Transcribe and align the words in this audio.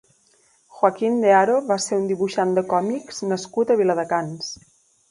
Joaquín 0.77 1.19
de 1.25 1.35
Haro 1.39 1.59
va 1.73 1.77
ser 1.85 2.01
un 2.01 2.09
dibuixant 2.13 2.57
de 2.61 2.65
còmics 2.73 3.25
nascut 3.35 3.77
a 3.77 3.81
Viladecans. 3.85 4.55